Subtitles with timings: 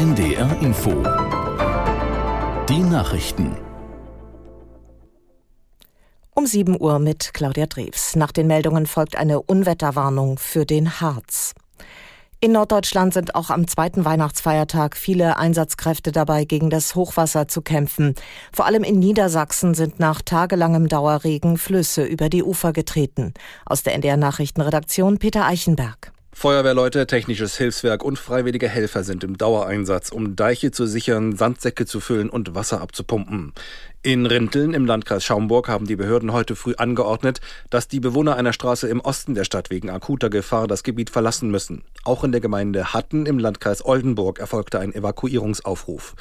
[0.00, 0.92] NDR Info.
[2.70, 3.54] Die Nachrichten.
[6.34, 8.16] Um 7 Uhr mit Claudia Drews.
[8.16, 11.52] Nach den Meldungen folgt eine Unwetterwarnung für den Harz.
[12.40, 18.14] In Norddeutschland sind auch am zweiten Weihnachtsfeiertag viele Einsatzkräfte dabei, gegen das Hochwasser zu kämpfen.
[18.54, 23.34] Vor allem in Niedersachsen sind nach tagelangem Dauerregen Flüsse über die Ufer getreten.
[23.66, 26.10] Aus der NDR Nachrichtenredaktion Peter Eichenberg.
[26.40, 32.00] Feuerwehrleute, technisches Hilfswerk und freiwillige Helfer sind im Dauereinsatz, um Deiche zu sichern, Sandsäcke zu
[32.00, 33.52] füllen und Wasser abzupumpen.
[34.02, 38.54] In Rinteln im Landkreis Schaumburg haben die Behörden heute früh angeordnet, dass die Bewohner einer
[38.54, 41.82] Straße im Osten der Stadt wegen akuter Gefahr das Gebiet verlassen müssen.
[42.04, 46.14] Auch in der Gemeinde Hatten im Landkreis Oldenburg erfolgte ein Evakuierungsaufruf.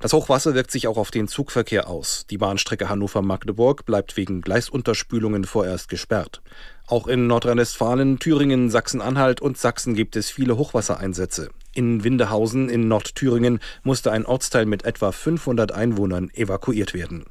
[0.00, 2.26] Das Hochwasser wirkt sich auch auf den Zugverkehr aus.
[2.28, 6.42] Die Bahnstrecke Hannover-Magdeburg bleibt wegen Gleisunterspülungen vorerst gesperrt.
[6.86, 11.50] Auch in Nordrhein-Westfalen, Thüringen, Sachsen-Anhalt und Sachsen gibt es viele Hochwassereinsätze.
[11.72, 17.24] In Windehausen in Nordthüringen musste ein Ortsteil mit etwa 500 Einwohnern evakuiert werden.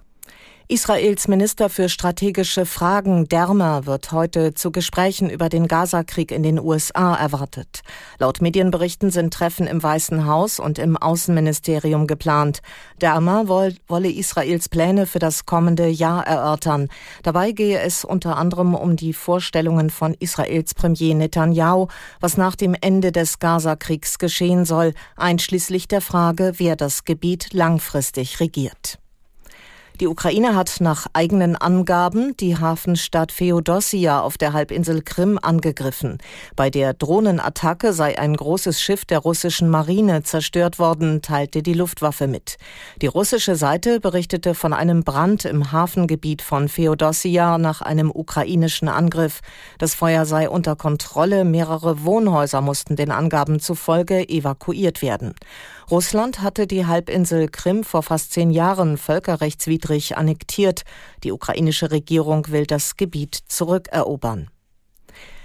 [0.70, 6.58] Israels Minister für strategische Fragen Dermer wird heute zu Gesprächen über den Gazakrieg in den
[6.58, 7.82] USA erwartet.
[8.18, 12.62] Laut Medienberichten sind Treffen im Weißen Haus und im Außenministerium geplant.
[13.02, 16.88] Dermer wolle Israels Pläne für das kommende Jahr erörtern.
[17.24, 21.88] Dabei gehe es unter anderem um die Vorstellungen von Israels Premier Netanyahu,
[22.22, 28.40] was nach dem Ende des Gazakriegs geschehen soll, einschließlich der Frage, wer das Gebiet langfristig
[28.40, 29.03] regiert.
[30.00, 36.18] Die Ukraine hat nach eigenen Angaben die Hafenstadt Feodossia auf der Halbinsel Krim angegriffen.
[36.56, 42.26] Bei der Drohnenattacke sei ein großes Schiff der russischen Marine zerstört worden, teilte die Luftwaffe
[42.26, 42.58] mit.
[43.04, 49.42] Die russische Seite berichtete von einem Brand im Hafengebiet von Feodossia nach einem ukrainischen Angriff.
[49.78, 55.36] Das Feuer sei unter Kontrolle, mehrere Wohnhäuser mussten den Angaben zufolge evakuiert werden.
[55.92, 59.83] Russland hatte die Halbinsel Krim vor fast zehn Jahren völkerrechtswidrig
[60.18, 60.84] annektiert.
[61.24, 64.50] Die ukrainische Regierung will das Gebiet zurückerobern.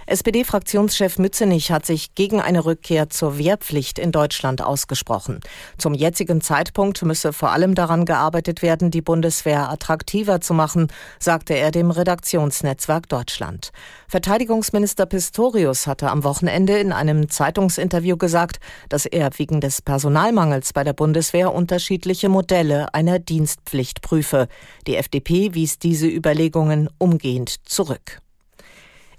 [0.09, 5.39] SPD-Fraktionschef Mützenich hat sich gegen eine Rückkehr zur Wehrpflicht in Deutschland ausgesprochen.
[5.77, 10.87] Zum jetzigen Zeitpunkt müsse vor allem daran gearbeitet werden, die Bundeswehr attraktiver zu machen,
[11.19, 13.69] sagte er dem Redaktionsnetzwerk Deutschland.
[14.07, 18.59] Verteidigungsminister Pistorius hatte am Wochenende in einem Zeitungsinterview gesagt,
[18.89, 24.47] dass er wegen des Personalmangels bei der Bundeswehr unterschiedliche Modelle einer Dienstpflicht prüfe.
[24.87, 28.23] Die FDP wies diese Überlegungen umgehend zurück.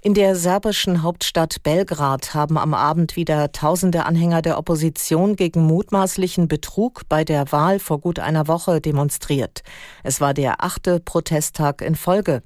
[0.03, 6.47] In der serbischen Hauptstadt Belgrad haben am Abend wieder tausende Anhänger der Opposition gegen mutmaßlichen
[6.47, 9.61] Betrug bei der Wahl vor gut einer Woche demonstriert.
[10.01, 12.41] Es war der achte Protesttag in Folge.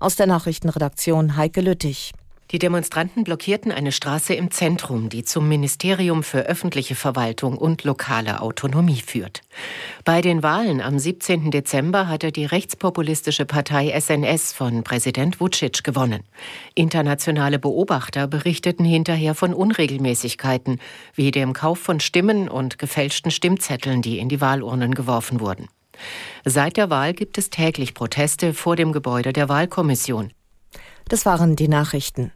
[0.00, 2.12] Aus der Nachrichtenredaktion Heike Lüttich.
[2.50, 8.42] Die Demonstranten blockierten eine Straße im Zentrum, die zum Ministerium für öffentliche Verwaltung und lokale
[8.42, 9.40] Autonomie führt.
[10.04, 11.50] Bei den Wahlen am 17.
[11.50, 16.22] Dezember hatte die rechtspopulistische Partei SNS von Präsident Vucic gewonnen.
[16.74, 20.80] Internationale Beobachter berichteten hinterher von Unregelmäßigkeiten,
[21.14, 25.68] wie dem Kauf von Stimmen und gefälschten Stimmzetteln, die in die Wahlurnen geworfen wurden.
[26.44, 30.32] Seit der Wahl gibt es täglich Proteste vor dem Gebäude der Wahlkommission.
[31.08, 32.32] Das waren die Nachrichten.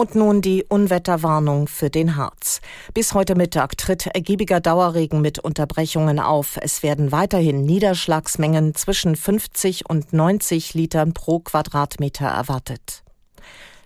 [0.00, 2.62] Und nun die Unwetterwarnung für den Harz.
[2.94, 6.56] Bis heute Mittag tritt ergiebiger Dauerregen mit Unterbrechungen auf.
[6.58, 13.02] Es werden weiterhin Niederschlagsmengen zwischen 50 und 90 Litern pro Quadratmeter erwartet.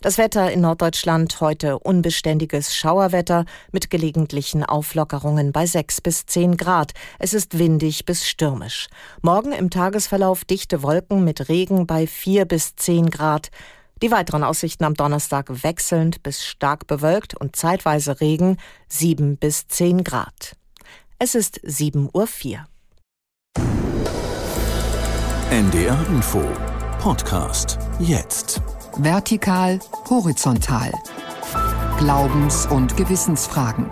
[0.02, 6.92] Das Wetter in Norddeutschland heute unbeständiges Schauerwetter mit gelegentlichen Auflockerungen bei 6 bis 10 Grad.
[7.18, 8.86] Es ist windig bis stürmisch.
[9.20, 13.50] Morgen im Tagesverlauf dichte Wolken mit Regen bei 4 bis 10 Grad.
[14.02, 20.04] Die weiteren Aussichten am Donnerstag wechselnd bis stark bewölkt und zeitweise Regen 7 bis 10
[20.04, 20.56] Grad.
[21.18, 22.66] Es ist 7.04 Uhr.
[25.50, 26.42] NDR Info
[26.98, 28.60] Podcast jetzt.
[28.96, 29.78] Vertikal,
[30.10, 30.92] horizontal.
[31.98, 33.86] Glaubens- und Gewissensfragen.